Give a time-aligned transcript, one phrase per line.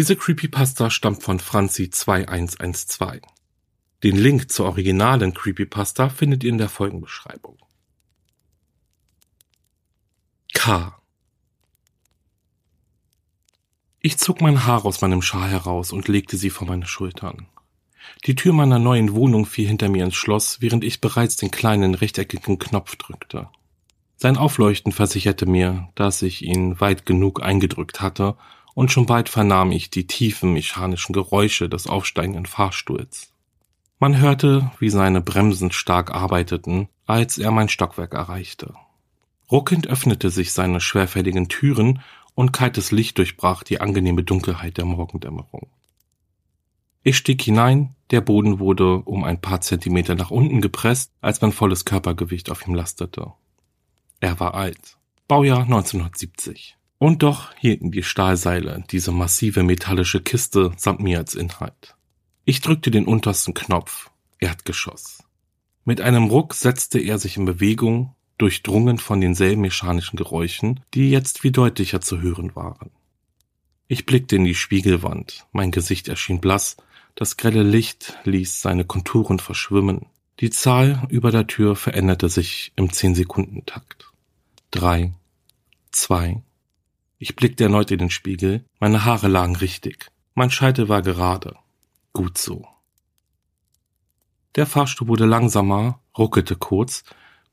[0.00, 3.20] Diese Creepypasta stammt von Franzi2112.
[4.02, 7.58] Den Link zur originalen Creepypasta findet ihr in der Folgenbeschreibung.
[10.54, 10.98] K.
[14.00, 17.48] Ich zog mein Haar aus meinem Schal heraus und legte sie vor meine Schultern.
[18.24, 21.94] Die Tür meiner neuen Wohnung fiel hinter mir ins Schloss, während ich bereits den kleinen
[21.94, 23.50] rechteckigen Knopf drückte.
[24.16, 28.38] Sein Aufleuchten versicherte mir, dass ich ihn weit genug eingedrückt hatte
[28.80, 33.30] und schon bald vernahm ich die tiefen mechanischen Geräusche des aufsteigenden Fahrstuhls.
[33.98, 38.72] Man hörte, wie seine Bremsen stark arbeiteten, als er mein Stockwerk erreichte.
[39.52, 42.00] Ruckend öffnete sich seine schwerfälligen Türen
[42.34, 45.68] und kaltes Licht durchbrach die angenehme Dunkelheit der Morgendämmerung.
[47.02, 51.52] Ich stieg hinein, der Boden wurde um ein paar Zentimeter nach unten gepresst, als mein
[51.52, 53.34] volles Körpergewicht auf ihm lastete.
[54.20, 54.96] Er war alt.
[55.28, 56.78] Baujahr 1970.
[57.00, 61.96] Und doch hielten die Stahlseile diese massive metallische Kiste samt mir als Inhalt.
[62.44, 64.10] Ich drückte den untersten Knopf.
[64.38, 65.24] Erdgeschoss.
[65.86, 71.42] Mit einem Ruck setzte er sich in Bewegung, durchdrungen von denselben mechanischen Geräuschen, die jetzt
[71.42, 72.90] wie deutlicher zu hören waren.
[73.88, 76.76] Ich blickte in die Spiegelwand, mein Gesicht erschien blass,
[77.14, 80.04] das grelle Licht ließ seine Konturen verschwimmen.
[80.40, 84.12] Die Zahl über der Tür veränderte sich im Zehn-Sekunden-Takt.
[84.70, 85.14] Drei,
[85.92, 86.42] zwei,
[87.20, 91.54] ich blickte erneut in den Spiegel, meine Haare lagen richtig, mein Scheitel war gerade.
[92.14, 92.66] Gut so.
[94.56, 97.04] Der Fahrstuhl wurde langsamer, ruckelte kurz,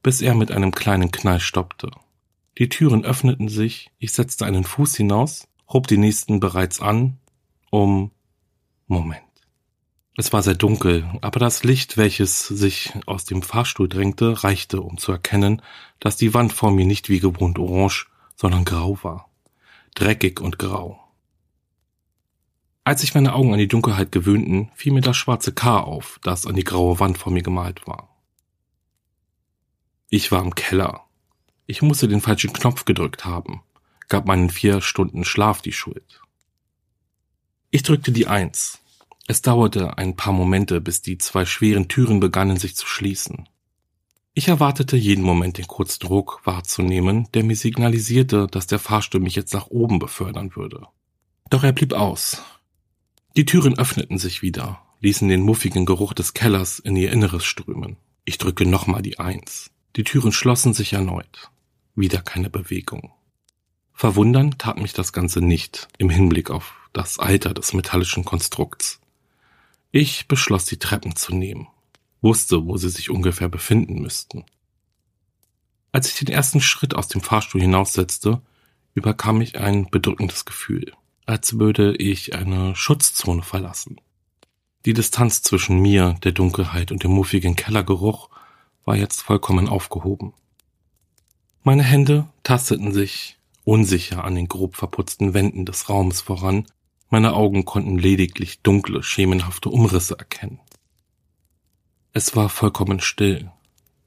[0.02, 1.92] bis er mit einem kleinen Knall stoppte.
[2.58, 7.18] Die Türen öffneten sich, ich setzte einen Fuß hinaus, hob die nächsten bereits an,
[7.70, 8.12] um
[8.88, 9.22] Moment.
[10.16, 14.98] Es war sehr dunkel, aber das Licht, welches sich aus dem Fahrstuhl drängte, reichte, um
[14.98, 15.62] zu erkennen,
[16.00, 18.08] dass die Wand vor mir nicht wie gewohnt orange,
[18.38, 19.27] sondern grau war
[19.98, 21.04] dreckig und grau.
[22.84, 26.46] Als sich meine Augen an die Dunkelheit gewöhnten, fiel mir das schwarze K auf, das
[26.46, 28.16] an die graue Wand vor mir gemalt war.
[30.10, 31.02] Ich war im Keller.
[31.66, 33.64] Ich musste den falschen Knopf gedrückt haben,
[34.08, 36.22] gab meinen vier Stunden Schlaf die Schuld.
[37.72, 38.80] Ich drückte die Eins.
[39.28, 43.50] Es dauerte ein paar Momente, bis die zwei schweren Türen begannen sich zu schließen.
[44.38, 49.34] Ich erwartete jeden Moment den kurzen Druck wahrzunehmen, der mir signalisierte, dass der Fahrstuhl mich
[49.34, 50.86] jetzt nach oben befördern würde.
[51.50, 52.44] Doch er blieb aus.
[53.36, 57.98] Die Türen öffneten sich wieder, ließen den muffigen Geruch des Kellers in ihr Inneres strömen.
[58.26, 59.72] Ich drücke nochmal die Eins.
[59.96, 61.50] Die Türen schlossen sich erneut.
[61.96, 63.12] Wieder keine Bewegung.
[63.92, 69.00] Verwundern tat mich das Ganze nicht im Hinblick auf das Alter des metallischen Konstrukts.
[69.90, 71.70] Ich beschloss, die Treppen zu nehmen
[72.22, 74.46] wusste, wo sie sich ungefähr befinden müssten.
[75.92, 78.42] Als ich den ersten Schritt aus dem Fahrstuhl hinaussetzte,
[78.94, 80.94] überkam mich ein bedrückendes Gefühl,
[81.26, 84.02] als würde ich eine Schutzzone verlassen.
[84.86, 88.30] Die Distanz zwischen mir, der Dunkelheit und dem muffigen Kellergeruch
[88.86, 90.34] war jetzt vollkommen aufgehoben.
[91.64, 96.66] Meine Hände tasteten sich unsicher an den grob verputzten Wänden des Raumes voran,
[97.10, 100.60] meine Augen konnten lediglich dunkle, schemenhafte Umrisse erkennen.
[102.18, 103.52] Es war vollkommen still,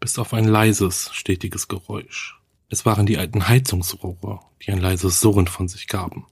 [0.00, 2.40] bis auf ein leises, stetiges Geräusch.
[2.68, 6.26] Es waren die alten Heizungsrohre, die ein leises Surren von sich gaben.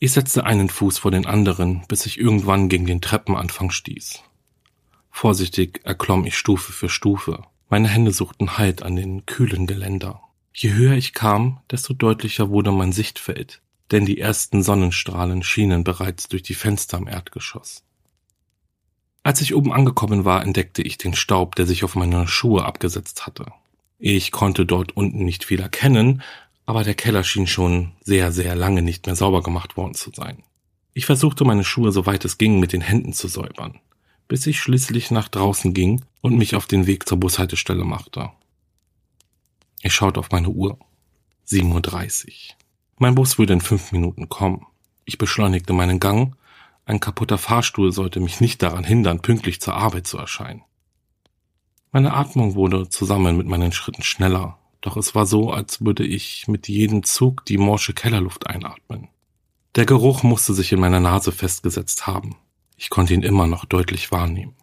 [0.00, 4.24] Ich setzte einen Fuß vor den anderen, bis ich irgendwann gegen den Treppenanfang stieß.
[5.12, 7.44] Vorsichtig erklomm ich Stufe für Stufe.
[7.68, 10.20] Meine Hände suchten Halt an den kühlen Geländer.
[10.52, 13.62] Je höher ich kam, desto deutlicher wurde mein Sichtfeld,
[13.92, 17.84] denn die ersten Sonnenstrahlen schienen bereits durch die Fenster im Erdgeschoss.
[19.28, 23.26] Als ich oben angekommen war, entdeckte ich den Staub, der sich auf meine Schuhe abgesetzt
[23.26, 23.44] hatte.
[23.98, 26.22] Ich konnte dort unten nicht viel erkennen,
[26.64, 30.44] aber der Keller schien schon sehr, sehr lange nicht mehr sauber gemacht worden zu sein.
[30.94, 33.78] Ich versuchte meine Schuhe soweit es ging mit den Händen zu säubern,
[34.28, 38.30] bis ich schließlich nach draußen ging und mich auf den Weg zur Bushaltestelle machte.
[39.82, 40.78] Ich schaute auf meine Uhr.
[41.46, 42.32] 7.30 Uhr.
[42.96, 44.64] Mein Bus würde in fünf Minuten kommen.
[45.04, 46.34] Ich beschleunigte meinen Gang.
[46.88, 50.62] Ein kaputter Fahrstuhl sollte mich nicht daran hindern, pünktlich zur Arbeit zu erscheinen.
[51.92, 56.48] Meine Atmung wurde zusammen mit meinen Schritten schneller, doch es war so, als würde ich
[56.48, 59.08] mit jedem Zug die morsche Kellerluft einatmen.
[59.74, 62.36] Der Geruch musste sich in meiner Nase festgesetzt haben.
[62.78, 64.56] Ich konnte ihn immer noch deutlich wahrnehmen.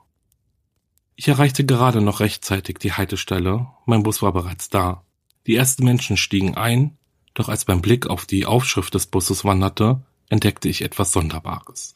[1.16, 5.04] Ich erreichte gerade noch rechtzeitig die Haltestelle, mein Bus war bereits da.
[5.46, 6.98] Die ersten Menschen stiegen ein,
[7.36, 11.96] doch als beim Blick auf die Aufschrift des Busses wanderte, entdeckte ich etwas Sonderbares.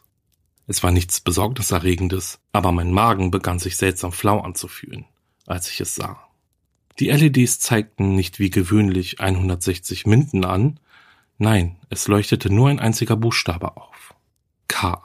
[0.69, 5.05] Es war nichts Besorgniserregendes, aber mein Magen begann sich seltsam flau anzufühlen,
[5.47, 6.19] als ich es sah.
[6.99, 10.79] Die LEDs zeigten nicht wie gewöhnlich 160 Minden an,
[11.41, 14.13] Nein, es leuchtete nur ein einziger Buchstabe auf.
[14.67, 15.01] K.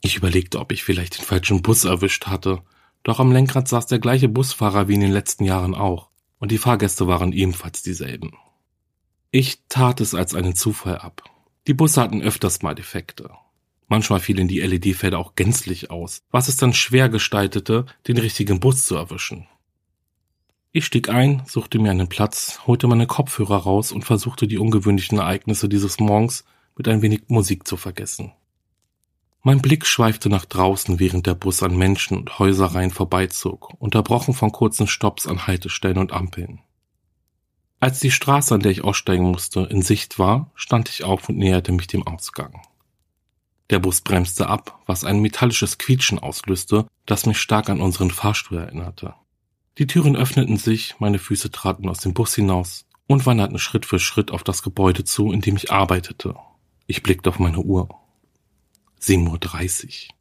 [0.00, 2.62] Ich überlegte, ob ich vielleicht den falschen Bus erwischt hatte,
[3.02, 6.08] doch am Lenkrad saß der gleiche Busfahrer wie in den letzten Jahren auch,
[6.38, 8.30] und die Fahrgäste waren ebenfalls dieselben.
[9.32, 11.24] Ich tat es als einen Zufall ab.
[11.66, 13.30] Die Busse hatten öfters mal Defekte.
[13.92, 18.86] Manchmal fielen die LED-Felder auch gänzlich aus, was es dann schwer gestaltete, den richtigen Bus
[18.86, 19.46] zu erwischen.
[20.70, 25.18] Ich stieg ein, suchte mir einen Platz, holte meine Kopfhörer raus und versuchte die ungewöhnlichen
[25.18, 28.32] Ereignisse dieses Morgens mit ein wenig Musik zu vergessen.
[29.42, 34.52] Mein Blick schweifte nach draußen, während der Bus an Menschen und Häuserreihen vorbeizog, unterbrochen von
[34.52, 36.60] kurzen Stopps an Haltestellen und Ampeln.
[37.78, 41.36] Als die Straße, an der ich aussteigen musste, in Sicht war, stand ich auf und
[41.36, 42.62] näherte mich dem Ausgang.
[43.72, 48.58] Der Bus bremste ab, was ein metallisches Quietschen auslöste, das mich stark an unseren Fahrstuhl
[48.58, 49.14] erinnerte.
[49.78, 53.98] Die Türen öffneten sich, meine Füße traten aus dem Bus hinaus und wanderten Schritt für
[53.98, 56.36] Schritt auf das Gebäude zu, in dem ich arbeitete.
[56.86, 57.88] Ich blickte auf meine Uhr.
[59.00, 60.14] 7.30 Uhr.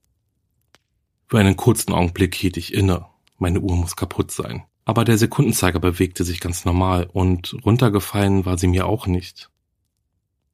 [1.27, 3.05] Für einen kurzen Augenblick hielt ich inne.
[3.37, 4.63] Meine Uhr muss kaputt sein.
[4.85, 9.49] Aber der Sekundenzeiger bewegte sich ganz normal und runtergefallen war sie mir auch nicht.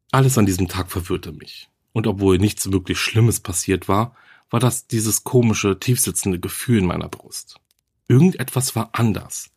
[0.09, 1.69] Alles an diesem Tag verwirrte mich.
[1.97, 4.15] Und obwohl nichts wirklich Schlimmes passiert war,
[4.51, 7.59] war das dieses komische, tiefsitzende Gefühl in meiner Brust.
[8.07, 9.49] Irgendetwas war anders.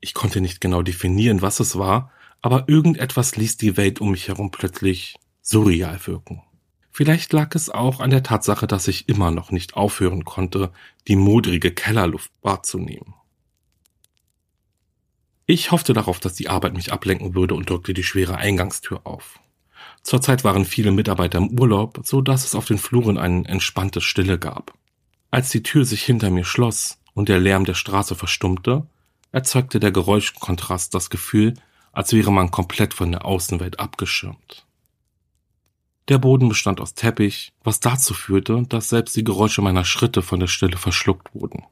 [0.00, 2.10] Ich konnte nicht genau definieren, was es war,
[2.40, 6.40] aber irgendetwas ließ die Welt um mich herum plötzlich surreal wirken.
[6.90, 10.72] Vielleicht lag es auch an der Tatsache, dass ich immer noch nicht aufhören konnte,
[11.08, 13.12] die modrige Kellerluft wahrzunehmen.
[15.44, 19.38] Ich hoffte darauf, dass die Arbeit mich ablenken würde und drückte die schwere Eingangstür auf.
[20.02, 24.38] Zurzeit waren viele Mitarbeiter im Urlaub, so dass es auf den Fluren eine entspannte Stille
[24.38, 24.74] gab.
[25.30, 28.86] Als die Tür sich hinter mir schloss, und der Lärm der Straße verstummte,
[29.32, 31.54] erzeugte der Geräuschkontrast das Gefühl,
[31.92, 34.66] als wäre man komplett von der Außenwelt abgeschirmt.
[36.08, 40.40] Der Boden bestand aus Teppich, was dazu führte, dass selbst die Geräusche meiner Schritte von
[40.40, 41.64] der Stille verschluckt wurden.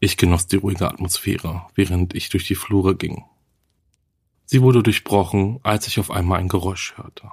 [0.00, 3.24] Ich genoss die ruhige Atmosphäre, während ich durch die Flure ging.
[4.44, 7.30] Sie wurde durchbrochen, als ich auf einmal ein Geräusch hörte.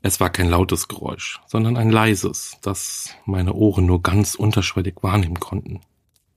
[0.00, 5.40] Es war kein lautes Geräusch, sondern ein leises, das meine Ohren nur ganz unterschwellig wahrnehmen
[5.40, 5.80] konnten.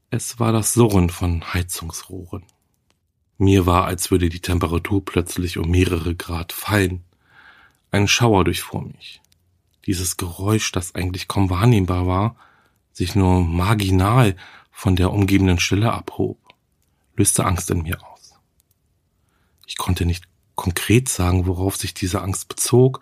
[0.09, 2.43] Es war das Surren von Heizungsrohren.
[3.37, 7.03] Mir war, als würde die Temperatur plötzlich um mehrere Grad fallen.
[7.91, 9.21] Ein Schauer durchfuhr mich.
[9.85, 12.35] Dieses Geräusch, das eigentlich kaum wahrnehmbar war,
[12.91, 14.35] sich nur marginal
[14.71, 16.37] von der umgebenden Stille abhob,
[17.15, 18.33] löste Angst in mir aus.
[19.65, 22.99] Ich konnte nicht konkret sagen, worauf sich diese Angst bezog,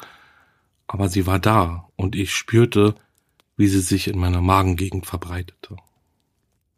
[0.89, 2.95] aber sie war da und ich spürte,
[3.55, 5.77] wie sie sich in meiner Magengegend verbreitete.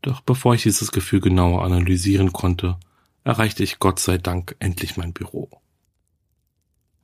[0.01, 2.77] Doch bevor ich dieses Gefühl genauer analysieren konnte,
[3.24, 5.50] erreichte ich Gott sei Dank endlich mein Büro.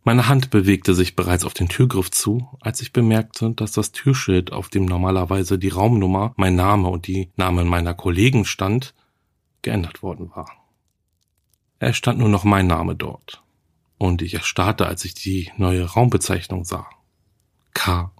[0.03, 4.51] Meine Hand bewegte sich bereits auf den Türgriff zu, als ich bemerkte, dass das Türschild,
[4.51, 8.93] auf dem normalerweise die Raumnummer, mein Name und die Namen meiner Kollegen stand,
[9.61, 10.51] geändert worden war.
[11.79, 13.43] Es stand nur noch mein Name dort.
[13.97, 16.87] Und ich erstarrte, als ich die neue Raumbezeichnung sah.
[17.77, 18.11] K.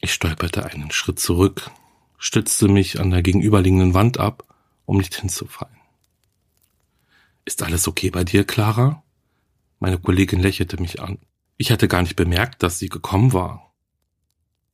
[0.00, 1.70] Ich stolperte einen Schritt zurück,
[2.18, 4.44] stützte mich an der gegenüberliegenden Wand ab,
[4.86, 5.76] um nicht hinzufallen.
[7.44, 9.04] Ist alles okay bei dir, Clara?
[9.78, 11.18] Meine Kollegin lächelte mich an.
[11.56, 13.72] Ich hatte gar nicht bemerkt, dass sie gekommen war.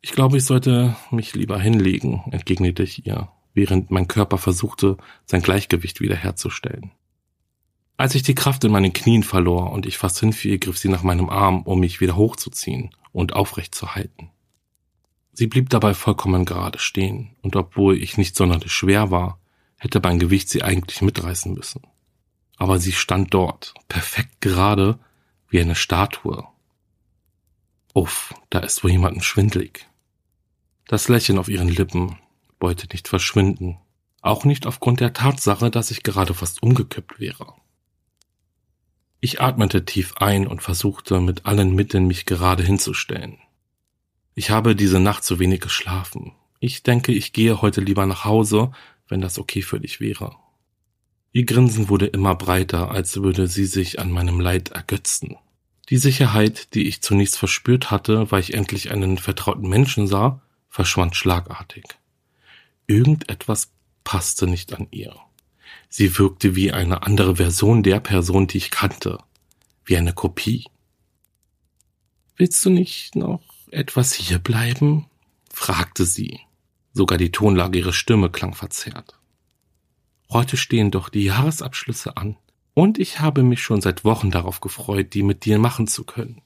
[0.00, 4.96] Ich glaube, ich sollte mich lieber hinlegen, entgegnete ich ihr, während mein Körper versuchte,
[5.26, 6.92] sein Gleichgewicht wiederherzustellen.
[7.98, 11.02] Als ich die Kraft in meinen Knien verlor und ich fast hinfiel, griff sie nach
[11.02, 14.30] meinem Arm, um mich wieder hochzuziehen und aufrecht zu halten.
[15.32, 19.40] Sie blieb dabei vollkommen gerade stehen, und obwohl ich nicht sonderlich schwer war,
[19.76, 21.82] hätte mein Gewicht sie eigentlich mitreißen müssen.
[22.56, 25.00] Aber sie stand dort, perfekt gerade,
[25.48, 26.46] wie eine Statue.
[27.92, 29.88] Uff, da ist wohl jemandem schwindlig.
[30.86, 32.18] Das Lächeln auf ihren Lippen
[32.60, 33.78] wollte nicht verschwinden,
[34.22, 37.54] auch nicht aufgrund der Tatsache, dass ich gerade fast umgekippt wäre.
[39.20, 43.38] Ich atmete tief ein und versuchte mit allen Mitteln mich gerade hinzustellen.
[44.34, 46.32] Ich habe diese Nacht zu wenig geschlafen.
[46.60, 48.70] Ich denke, ich gehe heute lieber nach Hause,
[49.08, 50.36] wenn das okay für dich wäre.
[51.32, 55.36] Ihr Grinsen wurde immer breiter, als würde sie sich an meinem Leid ergötzen.
[55.88, 61.16] Die Sicherheit, die ich zunächst verspürt hatte, weil ich endlich einen vertrauten Menschen sah, verschwand
[61.16, 61.84] schlagartig.
[62.86, 63.72] Irgendetwas
[64.04, 65.16] passte nicht an ihr.
[65.88, 69.18] Sie wirkte wie eine andere Version der Person, die ich kannte,
[69.84, 70.66] wie eine Kopie.
[72.36, 75.06] Willst du nicht noch etwas hier bleiben?
[75.52, 76.40] fragte sie.
[76.92, 79.18] Sogar die Tonlage ihrer Stimme klang verzerrt.
[80.30, 82.36] Heute stehen doch die Jahresabschlüsse an,
[82.74, 86.42] und ich habe mich schon seit Wochen darauf gefreut, die mit dir machen zu können.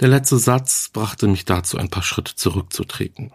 [0.00, 3.32] Der letzte Satz brachte mich dazu, ein paar Schritte zurückzutreten.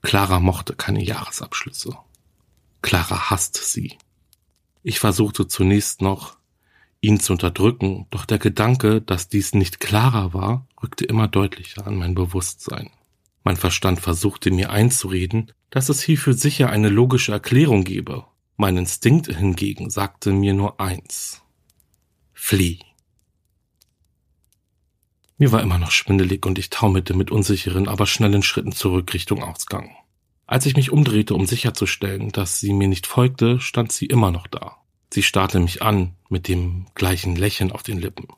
[0.00, 1.98] Clara mochte keine Jahresabschlüsse.
[2.86, 3.98] Clara hasste sie.
[4.84, 6.36] Ich versuchte zunächst noch,
[7.00, 11.96] ihn zu unterdrücken, doch der Gedanke, dass dies nicht Clara war, rückte immer deutlicher an
[11.96, 12.90] mein Bewusstsein.
[13.42, 18.24] Mein Verstand versuchte mir einzureden, dass es hierfür sicher eine logische Erklärung gebe.
[18.56, 21.42] Mein Instinkt hingegen sagte mir nur eins.
[22.34, 22.78] Flieh.
[25.38, 29.42] Mir war immer noch schwindelig und ich taumelte mit unsicheren, aber schnellen Schritten zurück Richtung
[29.42, 29.90] Ausgang.
[30.46, 34.46] Als ich mich umdrehte, um sicherzustellen, dass sie mir nicht folgte, stand sie immer noch
[34.46, 34.76] da.
[35.12, 38.28] Sie starrte mich an, mit dem gleichen Lächeln auf den Lippen.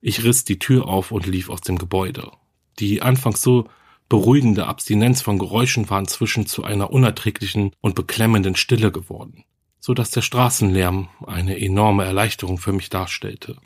[0.00, 2.30] Ich riss die Tür auf und lief aus dem Gebäude.
[2.78, 3.68] Die anfangs so
[4.08, 9.44] beruhigende Abstinenz von Geräuschen war inzwischen zu einer unerträglichen und beklemmenden Stille geworden,
[9.78, 13.58] so dass der Straßenlärm eine enorme Erleichterung für mich darstellte.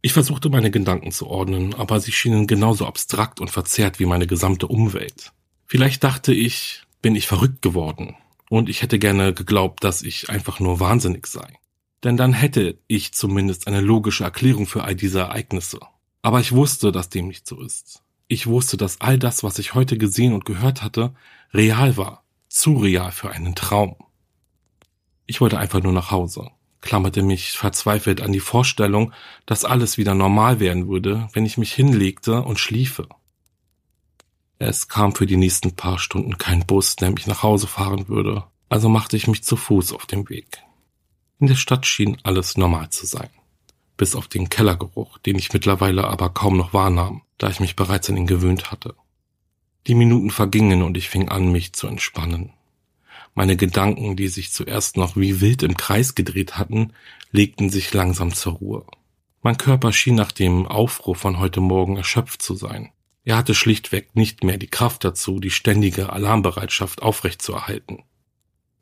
[0.00, 4.26] Ich versuchte meine Gedanken zu ordnen, aber sie schienen genauso abstrakt und verzerrt wie meine
[4.26, 5.32] gesamte Umwelt.
[5.72, 8.14] Vielleicht dachte ich, bin ich verrückt geworden,
[8.50, 11.48] und ich hätte gerne geglaubt, dass ich einfach nur wahnsinnig sei.
[12.04, 15.80] Denn dann hätte ich zumindest eine logische Erklärung für all diese Ereignisse.
[16.20, 18.02] Aber ich wusste, dass dem nicht so ist.
[18.28, 21.14] Ich wusste, dass all das, was ich heute gesehen und gehört hatte,
[21.54, 23.96] real war, zu real für einen Traum.
[25.24, 26.50] Ich wollte einfach nur nach Hause,
[26.82, 29.14] klammerte mich verzweifelt an die Vorstellung,
[29.46, 33.08] dass alles wieder normal werden würde, wenn ich mich hinlegte und schliefe.
[34.64, 38.44] Es kam für die nächsten paar Stunden kein Bus, der mich nach Hause fahren würde,
[38.68, 40.62] also machte ich mich zu Fuß auf den Weg.
[41.40, 43.30] In der Stadt schien alles normal zu sein,
[43.96, 48.08] bis auf den Kellergeruch, den ich mittlerweile aber kaum noch wahrnahm, da ich mich bereits
[48.08, 48.94] an ihn gewöhnt hatte.
[49.88, 52.52] Die Minuten vergingen und ich fing an, mich zu entspannen.
[53.34, 56.92] Meine Gedanken, die sich zuerst noch wie wild im Kreis gedreht hatten,
[57.32, 58.86] legten sich langsam zur Ruhe.
[59.42, 62.92] Mein Körper schien nach dem Aufruhr von heute Morgen erschöpft zu sein.
[63.24, 68.02] Er hatte schlichtweg nicht mehr die Kraft dazu, die ständige Alarmbereitschaft aufrechtzuerhalten.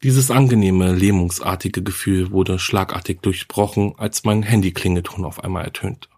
[0.03, 6.09] Dieses angenehme, lähmungsartige Gefühl wurde schlagartig durchbrochen, als mein Handyklingelton auf einmal ertönte.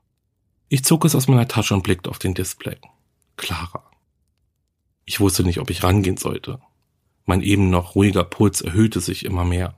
[0.69, 2.76] Ich zog es aus meiner Tasche und blickte auf den Display.
[3.37, 3.91] Clara.
[5.05, 6.61] Ich wusste nicht, ob ich rangehen sollte.
[7.26, 9.76] Mein eben noch ruhiger Puls erhöhte sich immer mehr.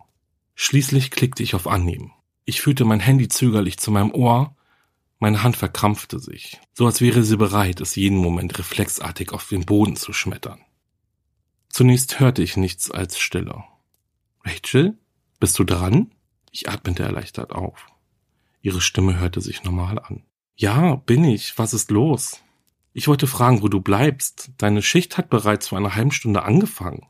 [0.54, 2.12] Schließlich klickte ich auf Annehmen.
[2.44, 4.53] Ich führte mein Handy zögerlich zu meinem Ohr
[5.24, 9.64] meine Hand verkrampfte sich, so als wäre sie bereit, es jeden Moment reflexartig auf den
[9.64, 10.60] Boden zu schmettern.
[11.70, 13.64] Zunächst hörte ich nichts als Stille.
[14.44, 14.98] Rachel,
[15.40, 16.12] bist du dran?
[16.50, 17.86] Ich atmete erleichtert auf.
[18.60, 20.24] Ihre Stimme hörte sich normal an.
[20.56, 21.56] Ja, bin ich.
[21.56, 22.42] Was ist los?
[22.92, 24.50] Ich wollte fragen, wo du bleibst.
[24.58, 27.06] Deine Schicht hat bereits vor einer halben Stunde angefangen.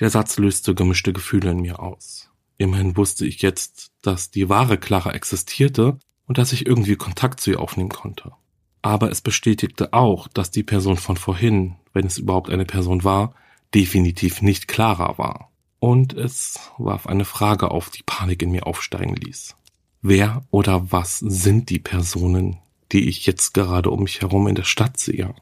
[0.00, 2.30] Der Satz löste gemischte Gefühle in mir aus.
[2.56, 5.98] Immerhin wusste ich jetzt, dass die wahre Clara existierte
[6.32, 8.32] und dass ich irgendwie Kontakt zu ihr aufnehmen konnte.
[8.80, 13.34] Aber es bestätigte auch, dass die Person von vorhin, wenn es überhaupt eine Person war,
[13.74, 15.50] definitiv nicht Clara war.
[15.78, 19.56] Und es warf eine Frage auf, die Panik in mir aufsteigen ließ.
[20.00, 22.56] Wer oder was sind die Personen,
[22.92, 25.34] die ich jetzt gerade um mich herum in der Stadt sehe?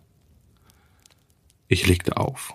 [1.69, 2.53] Ich legte auf.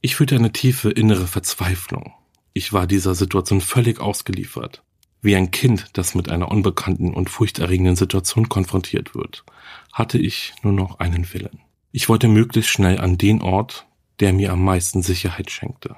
[0.00, 2.14] Ich fühlte eine tiefe innere Verzweiflung.
[2.52, 4.82] Ich war dieser Situation völlig ausgeliefert.
[5.24, 9.42] Wie ein Kind, das mit einer unbekannten und furchterregenden Situation konfrontiert wird,
[9.90, 11.62] hatte ich nur noch einen Willen.
[11.92, 13.86] Ich wollte möglichst schnell an den Ort,
[14.20, 15.96] der mir am meisten Sicherheit schenkte.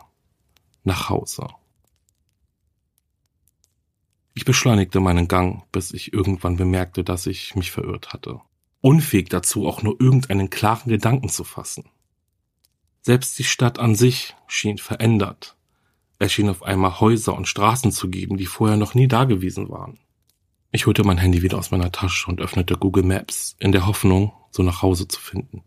[0.84, 1.48] Nach Hause.
[4.32, 8.40] Ich beschleunigte meinen Gang, bis ich irgendwann bemerkte, dass ich mich verirrt hatte.
[8.80, 11.88] Unfähig dazu, auch nur irgendeinen klaren Gedanken zu fassen.
[13.02, 15.55] Selbst die Stadt an sich schien verändert.
[16.18, 19.68] Es schien auf einmal Häuser und Straßen zu geben, die vorher noch nie da gewesen
[19.68, 19.98] waren.
[20.72, 24.32] Ich holte mein Handy wieder aus meiner Tasche und öffnete Google Maps, in der Hoffnung,
[24.50, 25.62] so nach Hause zu finden.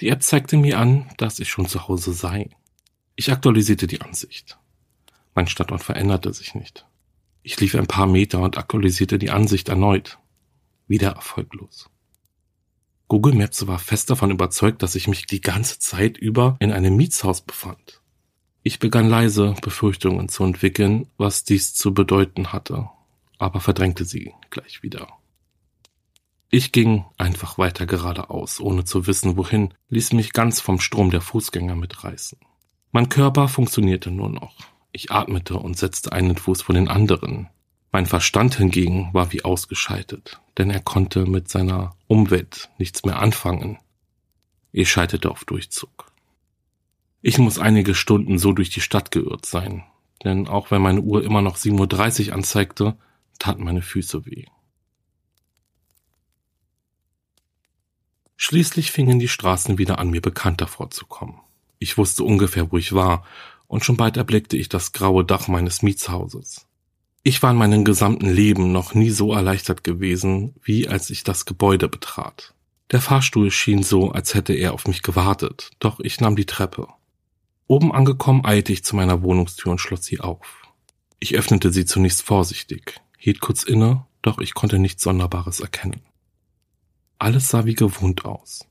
[0.00, 2.50] Die App zeigte mir an, dass ich schon zu Hause sei.
[3.16, 4.58] Ich aktualisierte die Ansicht.
[5.34, 6.86] Mein Standort veränderte sich nicht.
[7.42, 10.18] Ich lief ein paar Meter und aktualisierte die Ansicht erneut.
[10.88, 11.90] Wieder erfolglos.
[13.08, 16.96] Google Maps war fest davon überzeugt, dass ich mich die ganze Zeit über in einem
[16.96, 17.99] Mietshaus befand.
[18.62, 22.90] Ich begann leise Befürchtungen zu entwickeln, was dies zu bedeuten hatte,
[23.38, 25.08] aber verdrängte sie gleich wieder.
[26.50, 31.20] Ich ging einfach weiter geradeaus, ohne zu wissen wohin, ließ mich ganz vom Strom der
[31.20, 32.38] Fußgänger mitreißen.
[32.92, 34.56] Mein Körper funktionierte nur noch.
[34.92, 37.48] Ich atmete und setzte einen Fuß vor den anderen.
[37.92, 43.78] Mein Verstand hingegen war wie ausgeschaltet, denn er konnte mit seiner Umwelt nichts mehr anfangen.
[44.72, 46.09] Ich schaltete auf Durchzug.
[47.22, 49.84] Ich muss einige Stunden so durch die Stadt geirrt sein,
[50.24, 52.96] denn auch wenn meine Uhr immer noch 7.30 Uhr anzeigte,
[53.38, 54.46] taten meine Füße weh.
[58.36, 61.40] Schließlich fingen die Straßen wieder an, mir bekannter vorzukommen.
[61.78, 63.24] Ich wusste ungefähr, wo ich war,
[63.66, 66.66] und schon bald erblickte ich das graue Dach meines Mietshauses.
[67.22, 71.44] Ich war in meinem gesamten Leben noch nie so erleichtert gewesen, wie als ich das
[71.44, 72.54] Gebäude betrat.
[72.90, 76.88] Der Fahrstuhl schien so, als hätte er auf mich gewartet, doch ich nahm die Treppe.
[77.70, 80.66] Oben angekommen eilte ich zu meiner Wohnungstür und schloss sie auf.
[81.20, 86.00] Ich öffnete sie zunächst vorsichtig, hielt kurz inne, doch ich konnte nichts Sonderbares erkennen.
[87.20, 88.66] Alles sah wie gewohnt aus.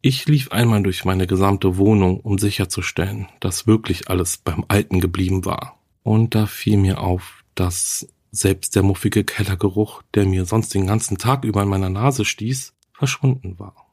[0.00, 5.44] Ich lief einmal durch meine gesamte Wohnung, um sicherzustellen, dass wirklich alles beim Alten geblieben
[5.44, 5.78] war.
[6.02, 11.18] Und da fiel mir auf, dass selbst der muffige Kellergeruch, der mir sonst den ganzen
[11.18, 13.83] Tag über in meiner Nase stieß, verschwunden war.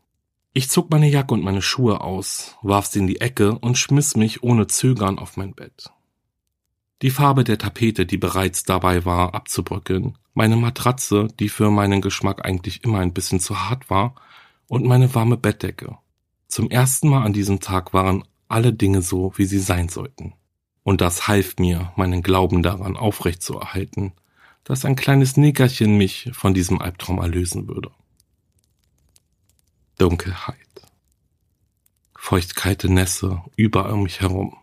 [0.53, 4.17] Ich zog meine Jacke und meine Schuhe aus, warf sie in die Ecke und schmiss
[4.17, 5.91] mich ohne Zögern auf mein Bett.
[7.01, 12.43] Die Farbe der Tapete, die bereits dabei war, abzubröckeln, meine Matratze, die für meinen Geschmack
[12.43, 14.15] eigentlich immer ein bisschen zu hart war,
[14.67, 15.97] und meine warme Bettdecke.
[16.47, 20.33] Zum ersten Mal an diesem Tag waren alle Dinge so, wie sie sein sollten.
[20.83, 24.11] Und das half mir, meinen Glauben daran aufrechtzuerhalten,
[24.65, 27.91] dass ein kleines Nickerchen mich von diesem Albtraum erlösen würde.
[30.01, 30.57] Dunkelheit.
[32.15, 34.57] Feuchtkalte Nässe überall um mich herum.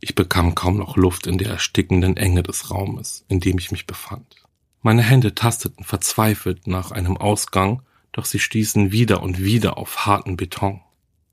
[0.00, 3.86] Ich bekam kaum noch Luft in der erstickenden Enge des Raumes, in dem ich mich
[3.86, 4.36] befand.
[4.82, 10.36] Meine Hände tasteten verzweifelt nach einem Ausgang doch sie stießen wieder und wieder auf harten
[10.36, 10.80] Beton.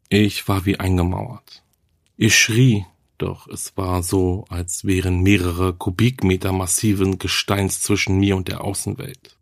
[0.10, 1.63] Ich war wie eingemauert.
[2.15, 2.86] Ich schrie,
[3.17, 9.37] doch es war so, als wären mehrere Kubikmeter massiven Gesteins zwischen mir und der Außenwelt.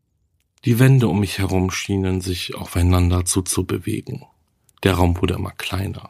[0.66, 4.26] Die Wände um mich herum schienen sich aufeinander zuzubewegen.
[4.82, 6.10] Der Raum wurde immer kleiner,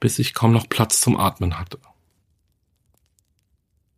[0.00, 1.78] bis ich kaum noch Platz zum Atmen hatte.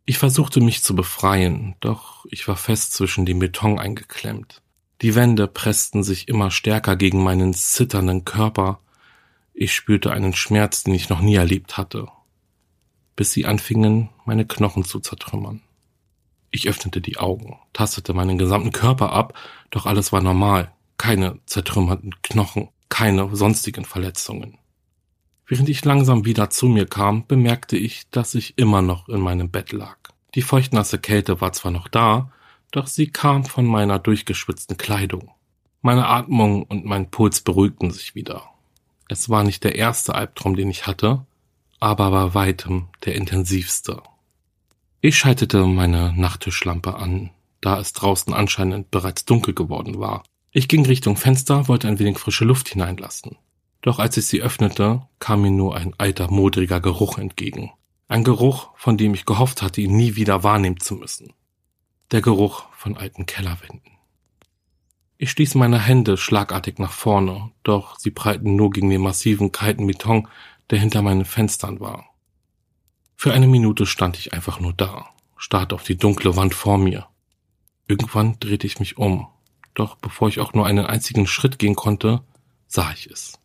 [0.03, 4.61] Ich versuchte mich zu befreien, doch ich war fest zwischen dem Beton eingeklemmt.
[5.01, 8.81] Die Wände pressten sich immer stärker gegen meinen zitternden Körper.
[9.53, 12.09] Ich spürte einen Schmerz, den ich noch nie erlebt hatte,
[13.15, 15.61] bis sie anfingen, meine Knochen zu zertrümmern.
[16.55, 19.33] Ich öffnete die Augen, tastete meinen gesamten Körper ab,
[19.71, 24.59] doch alles war normal, keine zertrümmerten Knochen, keine sonstigen Verletzungen.
[25.47, 29.49] Während ich langsam wieder zu mir kam, bemerkte ich, dass ich immer noch in meinem
[29.49, 29.97] Bett lag.
[30.35, 32.31] Die feuchtnasse Kälte war zwar noch da,
[32.69, 35.31] doch sie kam von meiner durchgeschwitzten Kleidung.
[35.81, 38.43] Meine Atmung und mein Puls beruhigten sich wieder.
[39.09, 41.25] Es war nicht der erste Albtraum, den ich hatte,
[41.79, 44.03] aber war weitem der intensivste.
[45.05, 47.29] Ich schaltete meine Nachttischlampe an,
[47.61, 50.23] da es draußen anscheinend bereits dunkel geworden war.
[50.51, 53.37] Ich ging Richtung Fenster, wollte ein wenig frische Luft hineinlassen.
[53.81, 57.71] Doch als ich sie öffnete, kam mir nur ein alter, modriger Geruch entgegen.
[58.07, 61.33] Ein Geruch, von dem ich gehofft hatte, ihn nie wieder wahrnehmen zu müssen
[62.13, 63.97] der Geruch von alten Kellerwänden.
[65.17, 69.87] Ich stieß meine Hände schlagartig nach vorne, doch sie prallten nur gegen den massiven, kalten
[69.87, 70.27] Beton,
[70.69, 72.05] der hinter meinen Fenstern war.
[73.23, 75.05] Für eine Minute stand ich einfach nur da,
[75.37, 77.07] starrte auf die dunkle Wand vor mir.
[77.87, 79.29] Irgendwann drehte ich mich um,
[79.75, 82.21] doch bevor ich auch nur einen einzigen Schritt gehen konnte,
[82.67, 83.39] sah ich es.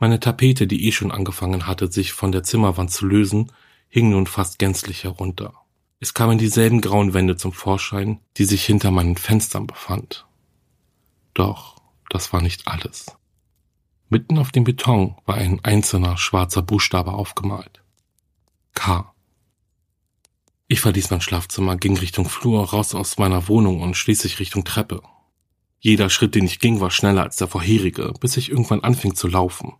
[0.00, 3.52] Meine Tapete, die eh schon angefangen hatte, sich von der Zimmerwand zu lösen,
[3.88, 5.54] hing nun fast gänzlich herunter.
[6.00, 10.26] Es kamen dieselben grauen Wände zum Vorschein, die sich hinter meinen Fenstern befand.
[11.34, 11.76] Doch
[12.08, 13.16] das war nicht alles.
[14.08, 17.80] Mitten auf dem Beton war ein einzelner schwarzer Buchstabe aufgemalt.
[20.68, 25.02] Ich verließ mein Schlafzimmer, ging Richtung Flur, raus aus meiner Wohnung und schließlich Richtung Treppe.
[25.80, 29.28] Jeder Schritt, den ich ging, war schneller als der vorherige, bis ich irgendwann anfing zu
[29.28, 29.74] laufen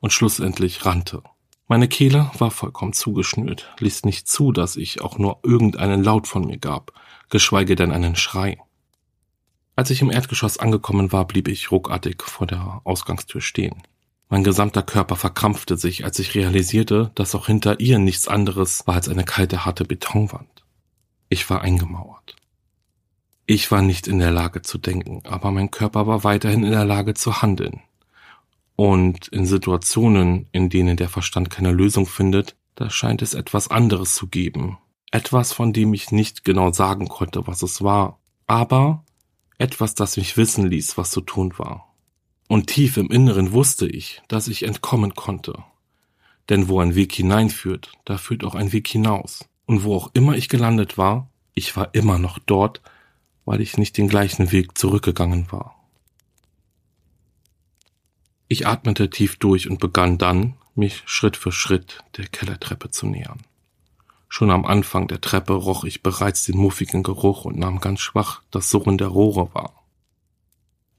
[0.00, 1.22] und schlussendlich rannte.
[1.66, 6.46] Meine Kehle war vollkommen zugeschnürt, ließ nicht zu, dass ich auch nur irgendeinen Laut von
[6.46, 6.92] mir gab,
[7.30, 8.58] geschweige denn einen Schrei.
[9.74, 13.82] Als ich im Erdgeschoss angekommen war, blieb ich ruckartig vor der Ausgangstür stehen.
[14.28, 18.94] Mein gesamter Körper verkrampfte sich, als ich realisierte, dass auch hinter ihr nichts anderes war
[18.94, 20.64] als eine kalte, harte Betonwand.
[21.28, 22.36] Ich war eingemauert.
[23.46, 26.86] Ich war nicht in der Lage zu denken, aber mein Körper war weiterhin in der
[26.86, 27.82] Lage zu handeln.
[28.76, 34.14] Und in Situationen, in denen der Verstand keine Lösung findet, da scheint es etwas anderes
[34.14, 34.78] zu geben.
[35.12, 38.18] Etwas, von dem ich nicht genau sagen konnte, was es war.
[38.46, 39.04] Aber
[39.58, 41.93] etwas, das mich wissen ließ, was zu tun war.
[42.48, 45.64] Und tief im Inneren wusste ich, dass ich entkommen konnte.
[46.48, 49.46] Denn wo ein Weg hineinführt, da führt auch ein Weg hinaus.
[49.66, 52.82] Und wo auch immer ich gelandet war, ich war immer noch dort,
[53.44, 55.74] weil ich nicht den gleichen Weg zurückgegangen war.
[58.48, 63.40] Ich atmete tief durch und begann dann, mich Schritt für Schritt der Kellertreppe zu nähern.
[64.28, 68.42] Schon am Anfang der Treppe roch ich bereits den muffigen Geruch und nahm ganz schwach
[68.50, 69.83] das Surren der Rohre wahr.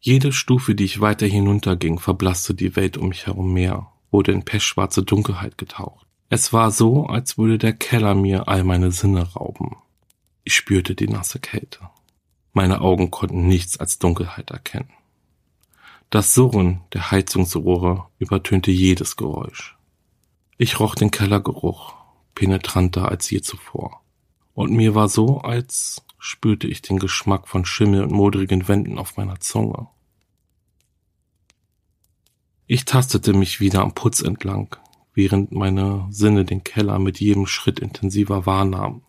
[0.08, 4.46] Jede Stufe, die ich weiter hinunterging, verblasste die Welt um mich herum mehr, wurde in
[4.46, 6.06] pechschwarze Dunkelheit getaucht.
[6.30, 9.78] Es war so, als würde der Keller mir all meine Sinne rauben.
[10.44, 11.80] Ich spürte die nasse Kälte.
[12.54, 14.92] Meine Augen konnten nichts als Dunkelheit erkennen.
[16.12, 19.76] Das Surren der Heizungsrohre übertönte jedes Geräusch.
[20.60, 21.96] Ich roch den Kellergeruch,
[22.36, 24.02] penetranter als je zuvor.
[24.54, 29.18] Und mir war so, als spürte ich den Geschmack von Schimmel und modrigen Wänden auf
[29.18, 29.88] meiner Zunge.
[32.68, 34.76] Ich tastete mich wieder am Putz entlang,
[35.14, 39.04] während meine Sinne den Keller mit jedem Schritt intensiver wahrnahmen.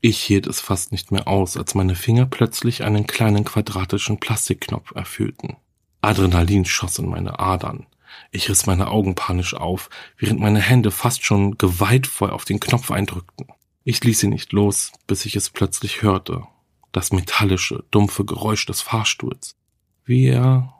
[0.00, 4.92] Ich hielt es fast nicht mehr aus, als meine Finger plötzlich einen kleinen quadratischen Plastikknopf
[4.94, 5.56] erfüllten.
[6.02, 7.86] Adrenalin schoss in meine Adern.
[8.30, 12.92] Ich riss meine Augen panisch auf, während meine Hände fast schon geweihtvoll auf den Knopf
[12.92, 13.48] eindrückten.
[13.82, 16.44] Ich ließ sie nicht los, bis ich es plötzlich hörte.
[16.92, 19.56] Das metallische, dumpfe Geräusch des Fahrstuhls,
[20.04, 20.74] wie er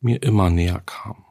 [0.00, 1.24] mir immer näher kam.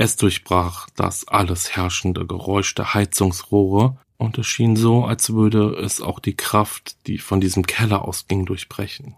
[0.00, 6.00] Es durchbrach das alles herrschende Geräusch der Heizungsrohre und es schien so, als würde es
[6.00, 9.16] auch die Kraft, die von diesem Keller ausging, durchbrechen.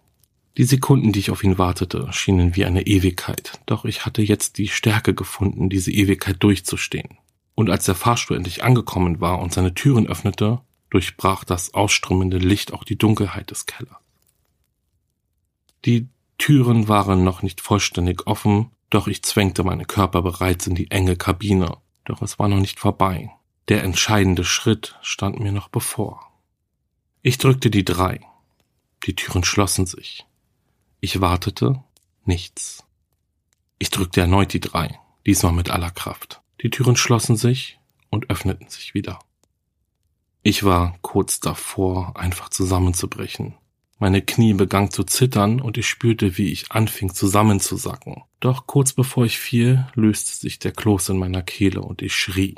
[0.56, 4.56] Die Sekunden, die ich auf ihn wartete, schienen wie eine Ewigkeit, doch ich hatte jetzt
[4.56, 7.18] die Stärke gefunden, diese Ewigkeit durchzustehen.
[7.54, 12.72] Und als der Fahrstuhl endlich angekommen war und seine Türen öffnete, durchbrach das ausströmende Licht
[12.72, 13.98] auch die Dunkelheit des Kellers.
[15.84, 20.90] Die Türen waren noch nicht vollständig offen, doch ich zwängte meinen Körper bereits in die
[20.90, 23.30] enge Kabine, doch es war noch nicht vorbei.
[23.68, 26.32] Der entscheidende Schritt stand mir noch bevor.
[27.22, 28.20] Ich drückte die drei.
[29.04, 30.26] Die Türen schlossen sich.
[31.00, 31.82] Ich wartete,
[32.24, 32.84] nichts.
[33.78, 36.42] Ich drückte erneut die drei, diesmal mit aller Kraft.
[36.62, 37.78] Die Türen schlossen sich
[38.10, 39.20] und öffneten sich wieder.
[40.42, 43.54] Ich war kurz davor, einfach zusammenzubrechen.
[44.00, 48.22] Meine Knie begannen zu zittern und ich spürte, wie ich anfing zusammenzusacken.
[48.40, 52.54] Doch kurz bevor ich fiel, löste sich der Kloß in meiner Kehle und ich schrie.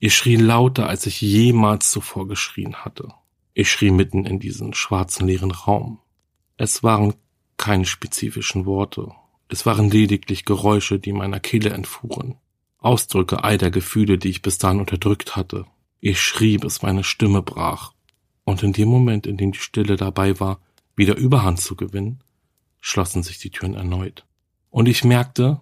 [0.00, 3.14] Ich schrie lauter, als ich jemals zuvor geschrien hatte.
[3.54, 6.00] Ich schrie mitten in diesen schwarzen leeren Raum.
[6.56, 7.14] Es waren
[7.56, 9.12] keine spezifischen Worte.
[9.48, 12.38] Es waren lediglich Geräusche, die meiner Kehle entfuhren.
[12.78, 15.66] Ausdrücke all der Gefühle, die ich bis dahin unterdrückt hatte.
[16.00, 17.92] Ich schrie, bis meine Stimme brach.
[18.50, 20.58] Und in dem Moment, in dem die Stille dabei war,
[20.96, 22.24] wieder Überhand zu gewinnen,
[22.80, 24.26] schlossen sich die Türen erneut.
[24.70, 25.60] Und ich merkte,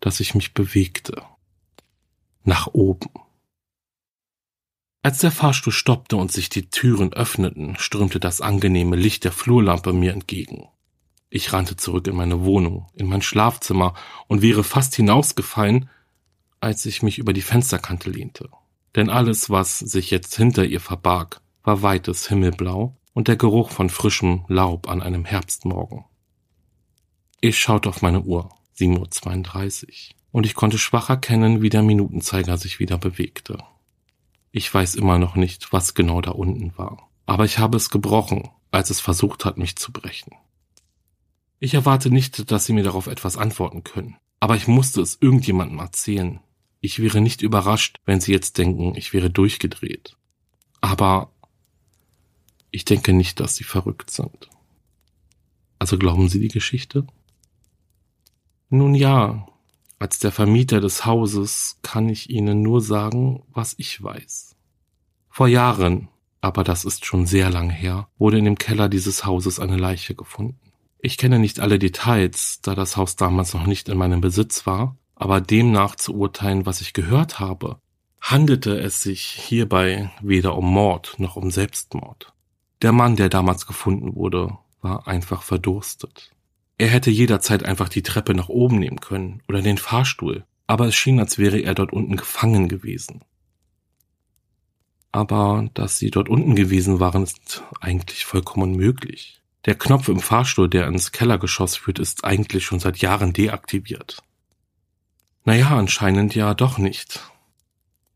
[0.00, 1.22] dass ich mich bewegte.
[2.42, 3.10] Nach oben.
[5.02, 9.92] Als der Fahrstuhl stoppte und sich die Türen öffneten, strömte das angenehme Licht der Flurlampe
[9.92, 10.68] mir entgegen.
[11.28, 13.92] Ich rannte zurück in meine Wohnung, in mein Schlafzimmer
[14.28, 15.90] und wäre fast hinausgefallen,
[16.60, 18.48] als ich mich über die Fensterkante lehnte.
[18.96, 23.90] Denn alles, was sich jetzt hinter ihr verbarg, war weites Himmelblau und der Geruch von
[23.90, 26.04] frischem Laub an einem Herbstmorgen.
[27.40, 32.56] Ich schaute auf meine Uhr, 7.32 Uhr, und ich konnte schwach erkennen, wie der Minutenzeiger
[32.58, 33.58] sich wieder bewegte.
[34.52, 38.50] Ich weiß immer noch nicht, was genau da unten war, aber ich habe es gebrochen,
[38.70, 40.34] als es versucht hat, mich zu brechen.
[41.60, 44.16] Ich erwarte nicht, dass Sie mir darauf etwas antworten können.
[44.38, 46.40] Aber ich musste es irgendjemandem erzählen.
[46.80, 50.16] Ich wäre nicht überrascht, wenn Sie jetzt denken, ich wäre durchgedreht.
[50.82, 51.32] Aber
[52.74, 54.50] ich denke nicht, dass Sie verrückt sind.
[55.78, 57.06] Also glauben Sie die Geschichte?
[58.68, 59.46] Nun ja,
[60.00, 64.56] als der Vermieter des Hauses kann ich Ihnen nur sagen, was ich weiß.
[65.28, 66.08] Vor Jahren,
[66.40, 70.16] aber das ist schon sehr lang her, wurde in dem Keller dieses Hauses eine Leiche
[70.16, 70.72] gefunden.
[70.98, 74.96] Ich kenne nicht alle Details, da das Haus damals noch nicht in meinem Besitz war,
[75.14, 77.78] Aber demnach zu urteilen, was ich gehört habe,
[78.20, 82.33] handelte es sich hierbei weder um Mord noch um Selbstmord.
[82.84, 86.32] Der Mann, der damals gefunden wurde, war einfach verdurstet.
[86.76, 90.94] Er hätte jederzeit einfach die Treppe nach oben nehmen können oder den Fahrstuhl, aber es
[90.94, 93.22] schien, als wäre er dort unten gefangen gewesen.
[95.12, 99.40] Aber dass sie dort unten gewesen waren, ist eigentlich vollkommen unmöglich.
[99.64, 104.22] Der Knopf im Fahrstuhl, der ins Kellergeschoss führt, ist eigentlich schon seit Jahren deaktiviert.
[105.46, 107.32] Naja, anscheinend ja doch nicht.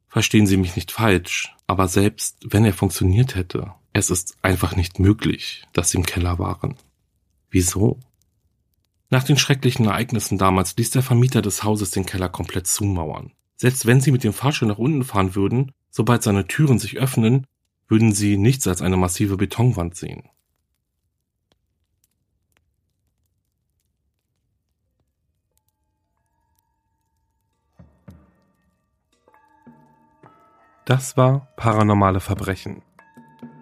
[0.09, 4.99] Verstehen Sie mich nicht falsch, aber selbst wenn er funktioniert hätte, es ist einfach nicht
[4.99, 6.77] möglich, dass sie im Keller waren.
[7.51, 7.99] Wieso?
[9.11, 13.33] Nach den schrecklichen Ereignissen damals ließ der Vermieter des Hauses den Keller komplett zumauern.
[13.57, 17.47] Selbst wenn sie mit dem Fahrstuhl nach unten fahren würden, sobald seine Türen sich öffnen,
[17.89, 20.29] würden sie nichts als eine massive Betonwand sehen.
[30.85, 32.83] Das war Paranormale Verbrechen.